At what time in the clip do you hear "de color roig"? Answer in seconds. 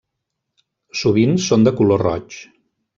1.69-2.43